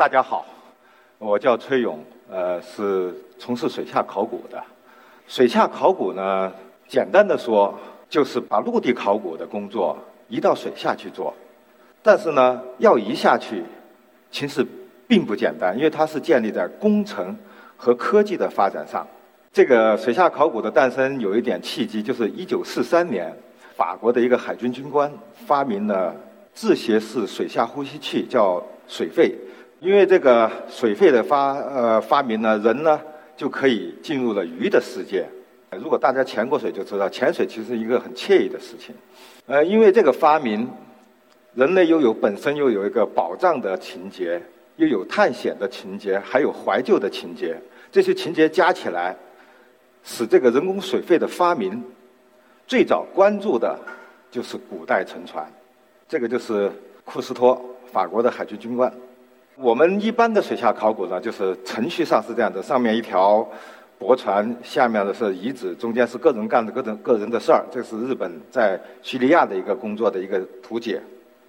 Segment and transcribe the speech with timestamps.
[0.00, 0.46] 大家好，
[1.18, 4.58] 我叫崔勇，呃，是从事水下考古的。
[5.28, 6.50] 水下考古呢，
[6.88, 9.94] 简单的说，就是把陆地考古的工作
[10.26, 11.34] 移到水下去做。
[12.02, 13.62] 但是呢，要移下去，
[14.30, 14.66] 其实
[15.06, 17.36] 并不简单，因为它是建立在工程
[17.76, 19.06] 和科技的发展上。
[19.52, 23.30] 这个水下考古的诞生有一点契机，就是一九四三年，
[23.76, 25.12] 法国的一个海军军官
[25.46, 26.16] 发明了
[26.54, 29.36] 自携式水下呼吸器，叫水肺。
[29.80, 33.00] 因为这个水肺的发呃发明呢，人呢
[33.34, 35.26] 就可以进入了鱼的世界。
[35.70, 38.94] 如果大家潜过水就知道，潜水其实一个很惬意的事情。
[39.46, 40.68] 呃，因为这个发明，
[41.54, 44.42] 人类又有本身又有一个保障的情节，
[44.76, 47.56] 又有探险的情节，还有怀旧的情节。
[47.90, 49.16] 这些情节加起来，
[50.04, 51.82] 使这个人工水肺的发明，
[52.66, 53.78] 最早关注的
[54.30, 55.50] 就是古代沉船。
[56.06, 56.70] 这个就是
[57.04, 57.58] 库斯托，
[57.90, 58.92] 法国的海军军官。
[59.62, 63.46] 我们一般的水下考古呢，就是程序上是这样的：上面一条
[63.98, 67.62] 驳船，下面的是遗址，中间是个人干的各种个人的事儿。
[67.70, 70.98] 这是日本在叙利亚的一个工作的一个图解。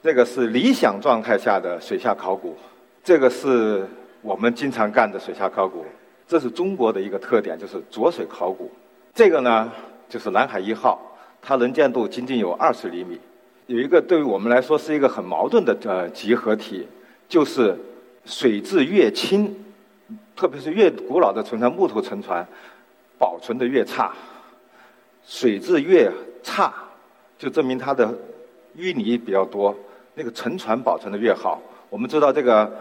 [0.03, 2.57] 这个是理想状态下的水下考古，
[3.01, 3.87] 这个是
[4.21, 5.85] 我们经常干的水下考古。
[6.27, 8.69] 这是中国的一个特点，就是浊水考古。
[9.13, 9.71] 这个呢，
[10.09, 10.99] 就是南海一号，
[11.41, 13.17] 它能见度仅仅有二十厘米。
[13.67, 16.85] 有一个对于我们来说是一个很矛盾的呃集合体，
[17.29, 17.73] 就是。
[18.25, 19.55] 水质越清，
[20.35, 22.45] 特别是越古老的沉船，木头沉船，
[23.17, 24.11] 保存的越差；
[25.25, 26.11] 水质越
[26.43, 26.73] 差，
[27.37, 28.13] 就证明它的
[28.77, 29.75] 淤泥比较多。
[30.13, 31.61] 那个沉船保存的越好。
[31.89, 32.71] 我们知道，这个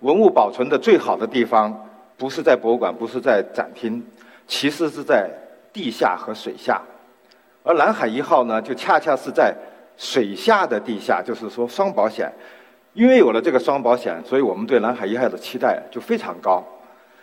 [0.00, 4.04] 文物保存的最好的地方，不是在博物馆，不是在展厅，
[4.46, 5.30] 其实是在
[5.72, 6.82] 地下和水下。
[7.62, 9.54] 而南海一号呢，就恰恰是在
[9.96, 12.32] 水下的地下，就是说双保险。
[12.92, 16.64] 因为有了这个双保险，所以我们对南海一号的期待就非常高。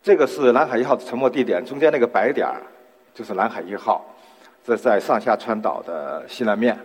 [0.01, 2.61] 这个是南海一号的沉没地点，中间那个白点儿
[3.13, 4.05] 就是南海一号，
[4.63, 6.78] 这在上下川岛的西南面。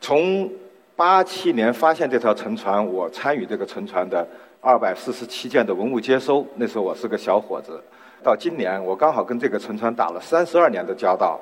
[0.00, 0.50] 从
[0.96, 4.26] 八七年发现这条沉船，我参与这个沉船的
[4.62, 7.78] 二百四十七件的文物接收，那时候我是个小伙子。
[8.22, 11.38] 到今年，我刚好跟这个沉船打了三十二年的交道。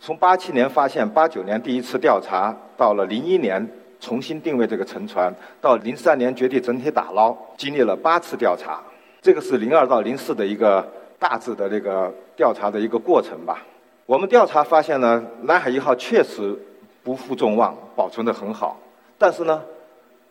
[0.00, 3.68] 从八七年发现，八九年第一次调查，到了零一年。
[4.00, 8.80] 重新定位这个沉船，到零三年决定整体打捞，经历了八次调查。
[9.20, 10.86] 这个是零二到零四的一个
[11.18, 13.62] 大致的这个调查的一个过程吧。
[14.06, 16.58] 我们调查发现呢，南海一号确实
[17.04, 18.80] 不负众望，保存得很好。
[19.18, 19.62] 但是呢，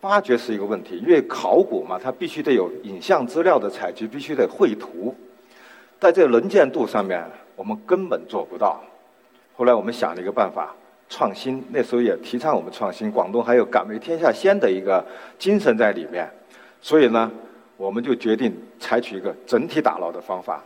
[0.01, 5.15] 发掘是一个问题，因为考古嘛，它必须得有影像资料的采集，必须得绘图，
[5.99, 7.23] 在这个能见度上面，
[7.55, 8.81] 我们根本做不到。
[9.55, 10.75] 后来我们想了一个办法。
[11.09, 15.03] 创新那时候也提倡我们创新，广东还有敢为天下先的一个
[15.39, 16.29] 精神在里面，
[16.79, 17.29] 所以呢，
[17.77, 20.63] 我们就决定采取一个整体打捞的方法。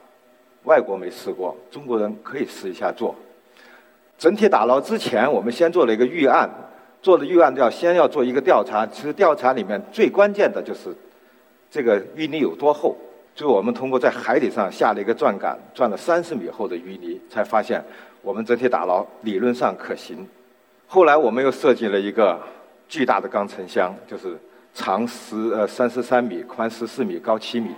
[0.65, 3.15] 外国没试过，中国人可以试一下做。
[4.17, 6.49] 整体打捞之前，我们先做了一个预案，
[7.01, 8.85] 做的预案要先要做一个调查。
[8.85, 10.93] 其实调查里面最关键的就是
[11.71, 12.95] 这个淤泥有多厚。
[13.33, 17.83] 就我们通过在海底上下了一个钻杆，钻了三十米厚的淤泥，才发现。
[18.23, 20.25] 我们整体打捞理论上可行，
[20.87, 22.41] 后来我们又设计了一个
[22.87, 24.39] 巨大的钢沉箱，就是
[24.73, 27.71] 长十呃三十三米，宽十四米，高七米。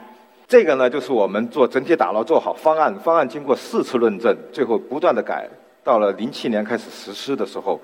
[0.47, 5.49] 这个呢，就是我们做整体打捞做好方案，方案经过四次论证，最后不断的改，
[5.83, 7.81] 到了零七年开始实施的时候，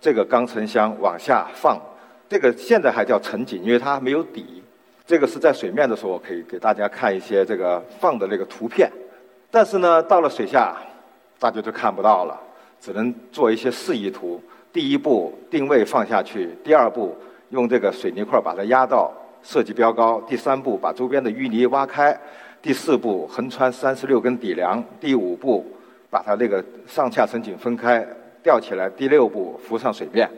[0.00, 1.76] 这个钢沉箱往下放，
[2.28, 4.62] 这个现在还叫沉井，因为它没有底。
[5.04, 8.88] 这个是在水面的时候，我可以给大家看一些这个放的那个图片，
[9.50, 10.76] 但是呢，到了水下。
[11.38, 12.40] 大家就看不到了，
[12.80, 14.40] 只能做一些示意图。
[14.72, 17.16] 第一步定位放下去，第二步
[17.50, 22.18] 用这个水泥块把它压到设计标高，第三步把周边的淤泥挖开，
[22.60, 25.64] 第四步横穿三十六根底梁，第五步
[26.10, 28.04] 把它那个上下层井分开
[28.42, 30.28] 吊起来，第六步浮上水面。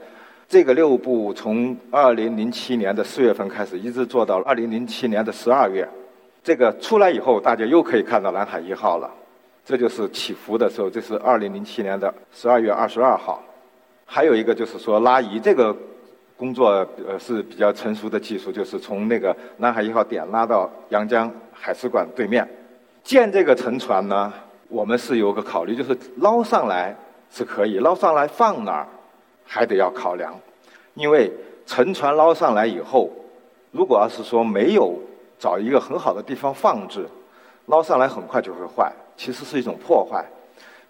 [0.49, 5.89] 这个六步从二零零七年的四月份开始，一直做到二零零七年的十二月。
[6.45, 9.11] 这个出来以后，大家又可以看到南海一号了。
[9.67, 13.43] 这就是起伏的时候，这是二零零七年的十二月二十二号。
[14.05, 15.77] 还有一个就是说拉移，这个
[16.37, 16.69] 工作
[17.09, 22.49] 呃是比较成熟的技术，就是从那个南海一号点拉到阳江海事馆对面。
[23.03, 24.33] 建这个沉船呢，
[24.69, 26.95] 我们是有个考虑，就是捞上来
[27.33, 28.87] 是可以，捞上来放哪儿
[29.45, 30.33] 还得要考量，
[30.95, 31.33] 因为
[31.67, 33.11] 沉船捞上来以后，
[33.73, 34.97] 如果要是说没有
[35.41, 37.05] 找一个很好的地方放置，
[37.67, 40.25] 捞上来很快就会坏，其实是一种破坏。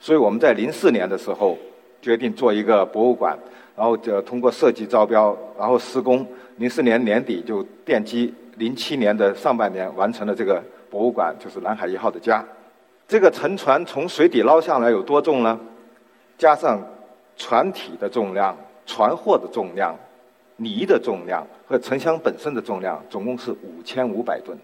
[0.00, 1.56] 所以我们在零四年的时候
[2.02, 3.38] 决定做一个博物馆。
[3.76, 6.26] 然后就通过设计招标，然后施工，
[6.56, 12.42] 零四年年底就奠基，零七年的上半年完成了这个博物馆，就是南海一号的家。
[13.06, 15.60] 这个沉船从水底捞上来有多重呢？
[16.38, 16.80] 加上
[17.36, 18.56] 船体的重量、
[18.86, 19.94] 船货的重量、
[20.56, 24.56] 泥的重量和沉箱本身的重量，总共是五千五百吨。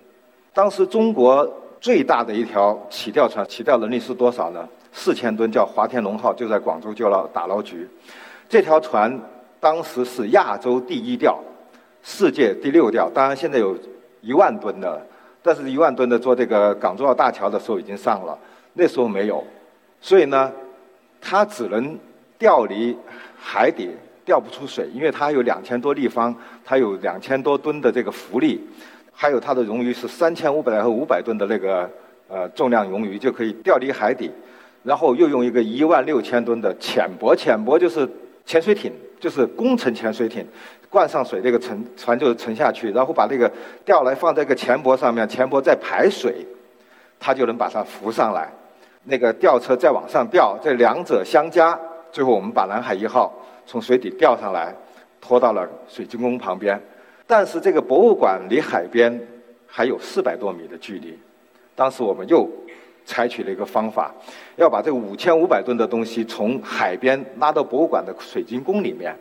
[0.55, 1.47] 当时中国
[1.83, 4.67] 最大的一条起吊船起吊能力是多少呢？
[4.93, 7.89] 四千吨，叫华天龙号，就在广州就捞打捞局。
[8.49, 9.21] 这条船
[9.59, 11.43] 当时是亚洲第一吊，
[12.05, 13.11] 世界第六吊。
[13.13, 13.77] 当然现在有
[14.21, 15.05] 一万吨的，
[15.43, 18.39] 但是一万吨的做这个港珠澳大桥的时候已经上了，
[18.75, 19.43] 那时候没有。
[20.01, 20.53] 所以呢，
[21.21, 21.99] 它只能
[22.39, 22.97] 吊离
[23.37, 23.91] 海底，
[24.25, 26.33] 吊不出水，因为它有两千多立方，
[26.65, 28.65] 它有两千多吨的这个浮力，
[29.13, 31.89] 还有它的冗余是三千五百和五百吨的那个
[32.29, 34.31] 呃重量冗余就可以吊离海底，
[34.83, 38.09] 然后又用一个一万六千吨的浅泊，浅泊就是。
[38.45, 40.45] 潜水艇就是工程潜水艇，
[40.91, 43.49] 灌上水，这个沉船就沉下去，然后把那个
[43.85, 46.45] 吊来放在一个前泊上面，前泊再排水，
[47.21, 48.51] 它就能把它浮上来。
[49.05, 51.79] 那个吊车再往上吊，这两者相加，
[52.11, 53.33] 最后我们把南海一号
[53.65, 54.75] 从水底吊上来，
[55.21, 56.83] 拖到了水晶宫旁边。
[57.27, 59.21] 但是这个博物馆离海边
[59.67, 61.19] 还有四百多米的距离，
[61.75, 62.49] 当时我们又。
[63.05, 64.15] 采取了一个方法，
[64.55, 69.13] 要把这五千五百吨的东西从海边拉到博物馆的水晶宫里面。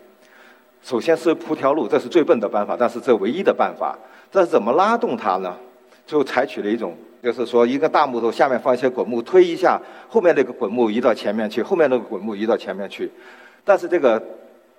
[0.83, 3.97] 首先是铺条路，这是最笨的办法，但是这唯一的办法。
[4.31, 5.57] 这是怎么拉动它呢？
[6.05, 13.11] 就采取了一种，就是说一个大木头下面放一些滚木，推一下，后面那个滚木移到前面去，后面那个滚木移到前面去。
[13.65, 14.21] 但是这个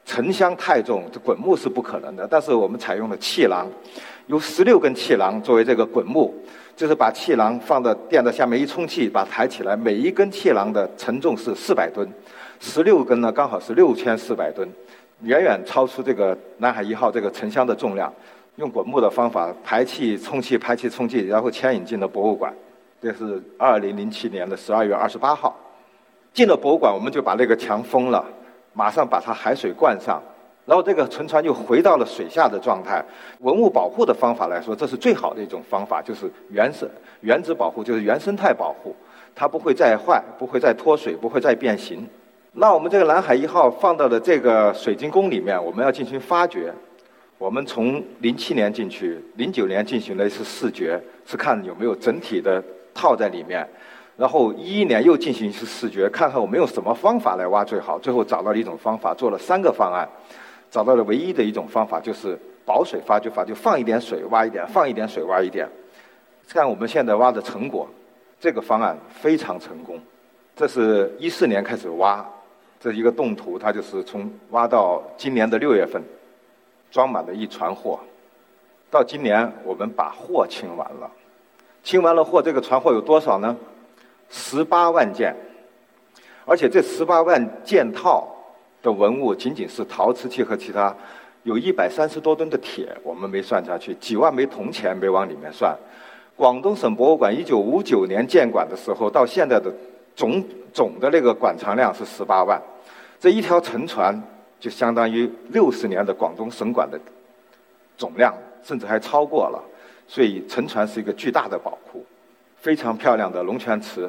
[0.05, 2.27] 沉箱太重，这滚木是不可能的。
[2.31, 3.69] 但是我们采用了气囊，
[4.27, 6.35] 有十六根气囊作为这个滚木。
[6.75, 9.77] 就是把气囊放到垫子下面一充气，把抬起来。
[9.77, 12.09] 每一根气囊的承重是四百吨，
[12.61, 14.67] 十六根呢刚好是六千四百吨，
[15.21, 18.11] 远远超出这个南海一号这个沉箱的重量。
[18.57, 22.53] 用滚木的方法排气、充气、排气、充气，然后牵引进了博物馆。
[23.03, 25.55] 这是二零零七年的十二月二十八号，
[26.33, 28.25] 进了博物馆，我们就把那个墙封了，
[28.73, 30.23] 马上把它海水灌上。
[30.65, 33.05] 然后这个沉船又回到了水下的状态。
[33.41, 36.89] 文物保护的方法来说，这是最好的一种方法，就是原生
[37.21, 38.95] 原子保护，就是原生态保护，
[39.35, 42.07] 它不会再坏，不会再脱水，不会再变形。
[42.53, 46.73] 那我们这个南海一号放到了这个水晶宫里面，我们要进行发掘。
[47.39, 52.63] 我们从零七年进去，零九年进行了一次视觉，是看有没有整体的
[52.95, 53.69] 套在里面。
[54.17, 57.99] 然后一一年又进行一次视觉，看看我们用什么方法来挖最好。
[57.99, 60.09] 最后找到了一种方法，做了三个方案。
[60.71, 65.69] 找到了唯一的一种方法，就是保水发掘法，就放一点水挖一点，放一点水挖一点。
[66.49, 67.87] 看我们现在挖的成果，
[68.41, 70.01] 这个方案非常成功。
[70.57, 72.27] 这是一四年开始挖，
[72.81, 76.03] 这一个动图，它就是从挖到今年的六月份，
[76.91, 78.01] 装满了一船货。
[78.91, 81.11] 到今年我们把货清完了，
[81.83, 83.55] 清完了货，这个船货有多少呢？
[84.33, 85.33] 十八万件，
[86.45, 88.27] 而且这十八万件套。
[88.83, 90.93] 的文物仅仅是陶瓷器和其他，
[91.45, 95.73] 有一百三十多吨的铁，我们没算下去，几万枚铜钱没往里面算。
[96.35, 99.73] 广东省博物馆一九五九年建馆的时候，到现在的
[100.17, 102.61] 总总的那个馆藏量是十八万，
[103.21, 104.21] 这一条沉船
[104.59, 106.99] 就相当于六十年的广东省馆的
[107.97, 108.35] 总量，
[108.65, 109.63] 甚至还超过了。
[110.09, 112.05] 所以沉船是一个巨大的宝库，
[112.63, 114.09] 非常漂亮的龙泉瓷。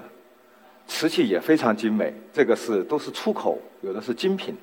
[0.85, 4.55] 瓷器也非常精美，这个是都是出口，有的是精品，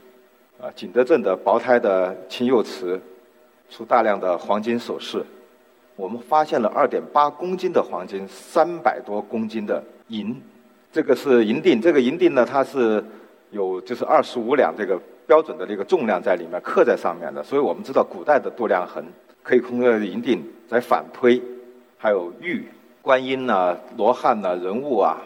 [0.60, 3.00] 啊，景德镇的薄胎的青釉瓷，
[3.68, 5.24] 出大量的黄金首饰，
[5.96, 10.40] 我们发现了二点八公斤的黄金，三百多公斤的银，
[10.92, 13.02] 这个是银锭，这个银锭呢，它是
[13.50, 19.02] 有就是二十五两这个标准的这个重量在里面刻在上面的，所以我们知道古代的度量衡
[19.42, 21.42] 可以通过银锭来反推，
[21.96, 22.66] 还有玉、
[23.10, 25.18] 观音呐、罗汉呐、人物啊。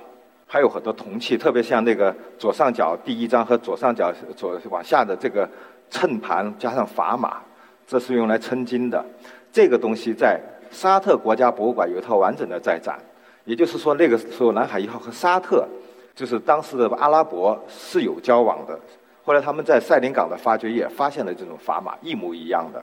[0.47, 5.47] 还有很多铜器，特别像那个左上角第一张和左上角左往下的这个
[5.91, 7.43] 秤盘加上砝码，
[7.87, 9.05] 这是用来称斤的。
[9.53, 12.99] 这个东西在沙特国家博物馆有一套完整的在展。
[13.45, 15.67] 也就是说，那个时候南海一号和沙特，
[16.15, 18.79] 就是当时的阿拉伯是有交往的。
[19.25, 22.83] 后来他们在赛林港的发掘也发现了这种砝码一模一样的。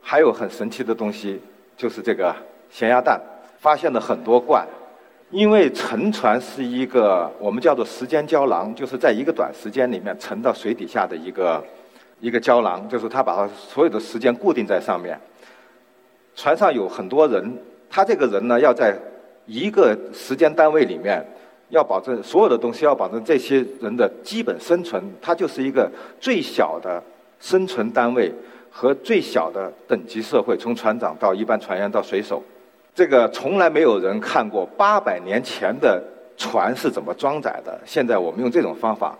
[0.00, 1.40] 还有很神奇的东西，
[1.76, 2.32] 就是这个
[2.70, 3.20] 咸鸭蛋，
[3.58, 4.66] 发现了很多罐。
[5.30, 11.62] 因为沉船是一个我们叫做时间胶囊，就是在一个短时间里面沉到水底下的一个
[12.18, 15.20] 一个胶囊，就是它把它所有的时间固定在上面。
[16.34, 17.58] 船上有很多人，
[17.90, 18.96] 他这个人呢要在
[19.44, 21.22] 一个时间单位里面，
[21.68, 27.02] 要保证所有的东西，要保证这些人的基本生存，它就是一个最小的
[27.38, 28.32] 生存单位
[28.70, 32.42] 和最小的等级社会，从船长到一般船员到水手。
[32.98, 36.02] 这个从来没有人看过八百年前的
[36.36, 37.80] 船是怎么装载的。
[37.86, 39.16] 现在我们用这种方法，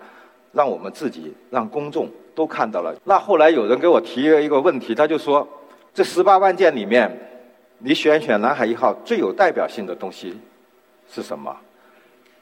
[0.51, 2.93] 让我们自己、让公众都看到了。
[3.05, 5.47] 那后来有人给我提了一个问题，他就说：
[5.95, 7.09] 这十八万件里面，
[7.79, 10.37] 你选选南海一号最有代表性的东西
[11.09, 11.57] 是什么？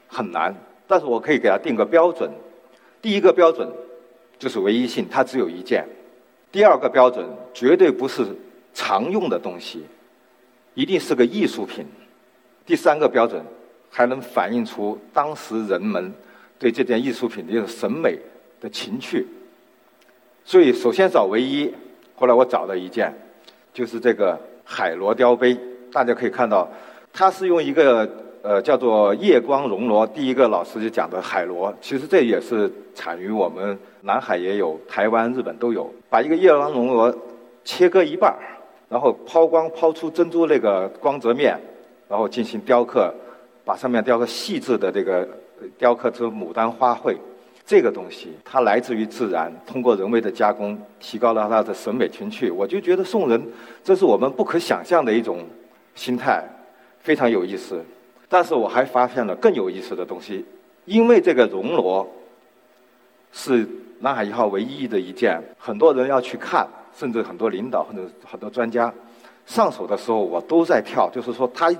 [0.07, 0.51] 很难，
[0.87, 2.31] 但是我可以给他定个标准。
[2.99, 3.71] 第一个标准
[4.39, 5.83] 就是唯一性，它只有一件；
[6.51, 8.25] 第二个标准绝对不是
[8.73, 9.85] 常用的东西。
[10.77, 11.83] 一定是个艺术品。
[12.63, 13.43] 第三个标准，
[13.89, 16.13] 还能反映出当时人们
[16.59, 18.15] 对这件艺术品的审美
[18.61, 19.25] 的情趣。
[20.45, 21.73] 所以，首先找唯一，
[22.15, 23.11] 后来我找了一件，
[23.73, 25.57] 就是这个海螺雕杯。
[25.91, 26.69] 大家可以看到，
[27.11, 28.07] 它是用一个
[28.43, 30.05] 呃叫做夜光熔螺。
[30.05, 35.91] 第一个老师就讲的海螺，其实这也是产于我们南海也有，台湾、日本都有。
[36.07, 37.17] 把一个夜光熔螺
[37.65, 38.37] 切割一半儿。
[38.89, 41.59] 然后抛光抛出珍珠那个光泽面，
[42.07, 43.13] 然后进行雕刻，
[43.65, 45.27] 把上面雕刻细致的这个
[45.77, 47.15] 雕刻出牡丹花卉。
[47.65, 52.49] 这个东西它来自于自然，通过人为的加工，提高了它的审美情趣。
[52.49, 53.45] 我就觉得送人，
[53.83, 55.45] 这是我们不可想象的一种
[55.93, 56.41] 心态，
[57.01, 57.83] 非常有意思。
[58.29, 60.45] 但是我还发现了更有意思的东西，
[60.85, 62.09] 因为这个熔螺
[63.33, 63.67] 是
[63.99, 66.65] 南海一号唯一的一件，很多人要去看。
[66.97, 68.91] 甚至很多领导或者很多专家
[69.45, 71.07] 上手的时候，我都在跳。
[71.11, 71.71] 就是说，他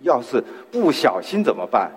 [0.00, 1.92] 要是不小心怎么办？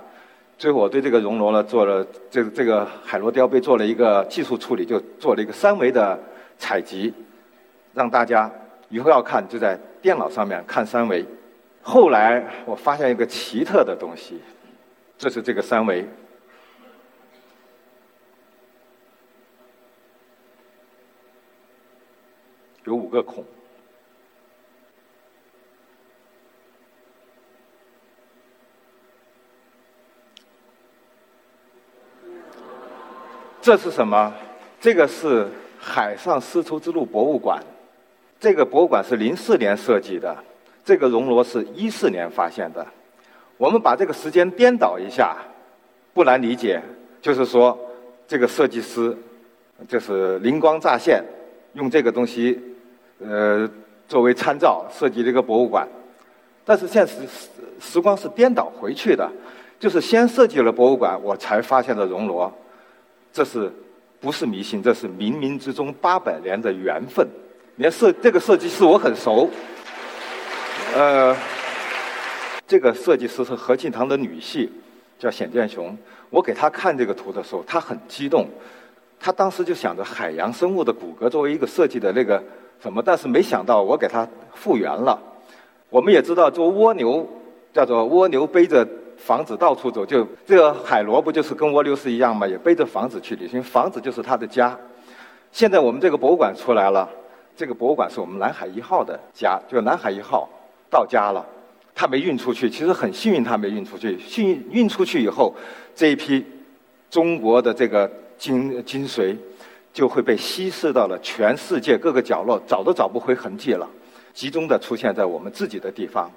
[0.57, 6.19] 最后，我对这个熔炉呢做了这个这个海螺雕杯做了一个技术处理，就做了一个三维的
[6.57, 7.13] 采集，
[7.93, 8.51] 让大家
[8.89, 11.25] 以后要看就在电脑上面看三维。
[11.81, 14.39] 后来我发现一个奇特的东西，
[15.17, 16.05] 这是这个三维。
[22.95, 23.43] 五个孔，
[33.61, 34.33] 这是什么？
[34.79, 35.47] 这个是
[35.79, 37.61] 海上丝绸之路博物馆。
[38.39, 40.37] 这个博物馆是零四年设计的，
[40.83, 42.85] 这个熔炉是一四年发现的。
[43.57, 45.37] 我们把这个时间颠倒一下，
[46.13, 46.79] 不难理解，
[47.21, 47.75] 就是说
[48.27, 49.17] 这个设计师
[49.87, 51.23] 就是灵光乍现，
[51.73, 52.61] 用这个东西。
[53.19, 53.69] 呃，
[54.07, 55.87] 作为参照设计了一个博物馆，
[56.65, 57.13] 但是现实
[57.79, 59.31] 时光是颠倒回去的，
[59.79, 62.53] 就是先设计了博物馆，我才发现了熔螺，
[63.31, 63.71] 这是
[64.19, 64.83] 不是迷信？
[64.83, 67.25] 这是冥冥之中八百年的缘分。
[67.77, 69.49] 连设这个设计师我很熟，
[70.93, 71.35] 呃，
[72.67, 74.69] 这个设计师是何庆堂的女婿，
[75.17, 75.97] 叫显建雄。
[76.29, 78.45] 我给他看这个图的时候，他很激动，
[79.19, 82.43] 他当时就想着海洋生物的骨骼作为一个设计的那个。
[82.81, 83.01] 什么？
[83.03, 85.19] 但是没想到我给它复原了。
[85.89, 87.27] 我们也知道做蜗牛，
[87.73, 92.45] 叫做蜗牛背着房子到处走，就这个海螺不就是跟蜗牛是一样吗？
[92.45, 94.77] 也背着房子去旅行，房子就是它的家。
[95.51, 97.09] 现在我们这个博物馆出来了，
[97.55, 100.49] 这个博物馆是我们南海一号的家，就南海一号
[100.89, 101.45] 到家了。
[101.93, 104.19] 它没运出去，其实很幸运，它没运出去。
[104.19, 105.55] 幸运运出去以后，
[105.95, 106.45] 这一批
[107.09, 109.33] 中国的这个精精髓。
[109.95, 113.89] 就会被稀释到了全世界各个角落，找都找不回痕迹了，
[114.33, 116.29] 集中的出现在我们自己的地方，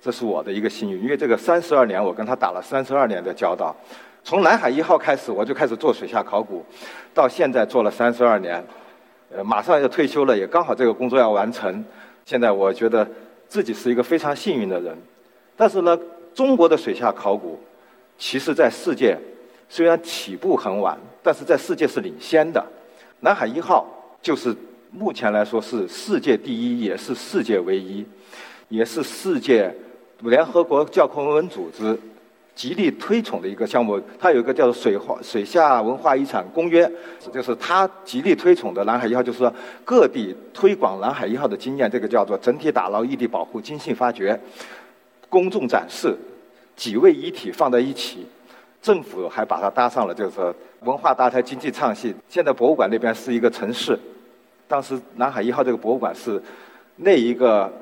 [0.00, 1.02] 这是我的一个幸运。
[1.02, 3.76] 因为这个三十二年，我跟他打了三十二年的交道，
[4.22, 6.64] 从南海一号开始，我就开始做水下考古，
[7.12, 8.64] 到现在做了三十二年，
[9.30, 11.84] 呃，马上要退休了，也刚好这个工作要完成。
[12.24, 13.06] 现在我觉得
[13.48, 14.96] 自己是一个非常幸运的人，
[15.58, 15.94] 但是呢，
[16.34, 17.60] 中国的水下考古，
[18.16, 19.14] 其实在世界
[19.68, 22.64] 虽然起步很晚，但是在世界是领先的。
[23.24, 23.86] 南海一号
[24.20, 24.54] 就是
[24.90, 28.04] 目前来说是世界第一，也是世界唯一，
[28.68, 29.74] 也是世界
[30.20, 31.98] 联合国教科文组织
[32.54, 33.98] 极力推崇的一个项目。
[34.18, 36.86] 它有一个叫做《水化水下文化遗产公约》，
[37.32, 39.50] 就是它极力推崇的南海一号，就是说
[39.86, 44.38] 各地推广南海一号的经验，这个叫做整体打捞、异地保护、精细发掘、
[45.30, 46.14] 公众展示，
[46.76, 48.26] 几位遗体放在一起。
[48.84, 52.14] 政府还把它搭上了，就是文化搭台、经济唱戏。
[52.28, 53.98] 现在博物馆那边是一个城市，
[54.68, 56.38] 当时南海一号这个博物馆是
[56.96, 57.72] 那一个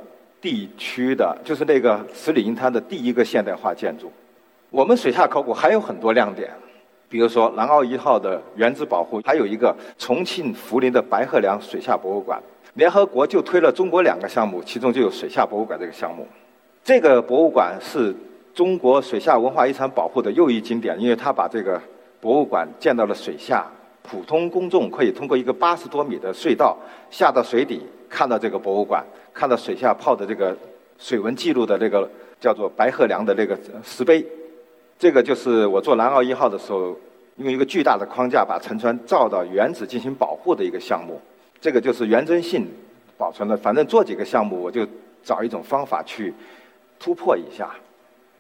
[0.41, 4.13] 地区的，就是那个十里银滩的第一个现代化建筑。
[4.71, 6.49] 我们水下考古还有很多亮点，
[7.09, 12.41] 比如说南澳一号的原址保护，还有一个重庆涪陵的白鹤梁水下博物馆。
[12.75, 16.25] 联合国就推了中国两个项目，其中就有水下博物馆这个项目。
[16.85, 18.15] 这个博物馆是
[18.55, 21.81] 中国水下文化遗产保护的又一经典，因为它把这个
[22.21, 23.67] 博物馆建到了水下，
[24.03, 26.77] 普通公众可以通过一个八十多米的隧道
[27.11, 27.81] 下到水底，
[28.11, 30.57] 看到这个博物馆，看到水下泡的这个
[30.99, 34.25] 水文记录的这个叫做白鹤梁的这个石碑。
[34.99, 36.95] 这个就是我做南澳一号的时候，
[37.37, 41.21] 用一个巨大的框架把沉船造到原址进行保护的一个项目。
[41.61, 42.69] 这个就是原真性
[43.17, 44.87] 保存的，反正做几个项目，我就
[45.25, 46.35] 找一种方法去
[47.01, 47.71] 突破一下。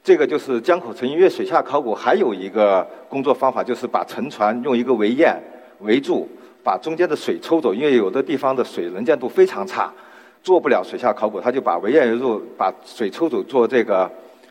[0.04, 5.36] 这个就是江口沉因为水下考古还有一个工作方法，就是把沉船用一个围堰
[5.80, 6.28] 围住，
[6.64, 9.92] 把中间的水抽走，因为有的地方的水能见度非常差，
[10.42, 14.10] 做不了水下考古，他就把围堰围住，把水抽走做这个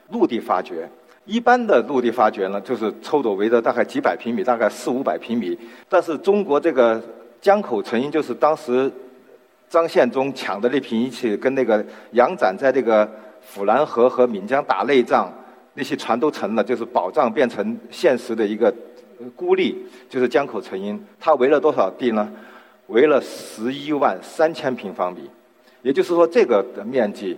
[0.09, 0.89] 陆地发掘。
[1.25, 5.57] 一般的陆地发掘呢，就是抽走围的大概几百平米，大概四五百平米，
[5.89, 7.01] 但是中国这个。
[7.41, 8.91] 江口沉因就是当时
[9.67, 13.09] 张献忠抢的那批仪器，跟那个杨展在这个
[13.41, 15.33] 府南河和闽江打内仗，
[15.81, 18.71] 那些船都沉了，就是宝藏变成现实的一个
[19.35, 19.75] 孤立，
[20.07, 21.03] 就是江口沉因。
[21.19, 22.31] 他围了多少地呢？
[22.85, 25.27] 围了十一万三千平方米，
[25.81, 27.35] 也就是说，这个的面积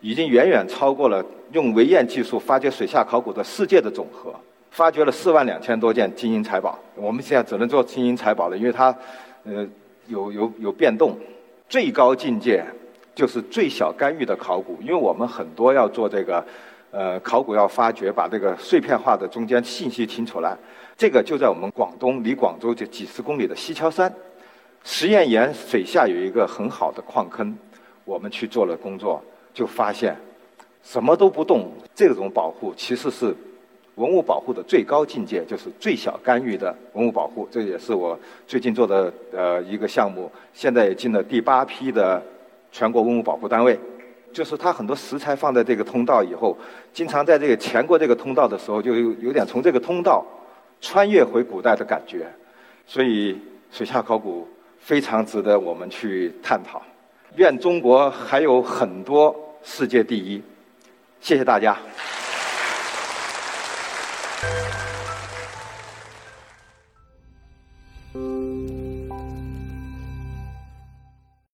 [0.00, 1.22] 已经远远超过了
[1.52, 4.34] 用围堰技术发掘水下考古的世界的总和。
[4.70, 8.96] 发掘了四万两千多件金银财宝，我们现在只能做金银财宝了，因为它。
[9.44, 9.66] 呃，
[10.06, 11.18] 有有有变动，
[11.68, 12.64] 最高境界
[13.12, 16.44] 就是最小干预的考古，因为我们很多要做这个，
[16.92, 20.56] 呃，考古要发掘，把这个碎片化的中间信息清出来，
[20.96, 24.14] 这个就在我们广东离广州就几十公里的西樵山，
[24.84, 27.56] 实验岩水下有一个很好的矿坑，
[28.04, 29.20] 我们去做了工作，
[29.54, 30.14] 就发现
[30.82, 33.34] 什么都不动，这种保护其实是。
[33.96, 42.20] 文物保护的最高境界就是最小干预的文物保护，这也是我最近做的呃一个项目，现在也进了第八批的
[42.72, 43.78] 全国文物保护单位。
[44.32, 46.56] 就是它很多石材放在这个通道以后，
[46.92, 50.24] 经常在这个前过这个通道的时候，就有有点从这个通道
[50.80, 52.26] 穿越回古代的感觉。
[52.86, 53.38] 所以
[53.70, 56.82] 水下考古非常值得我们去探讨。
[57.36, 60.42] 愿中国还有很多世界第一。
[61.20, 61.76] 谢谢大家。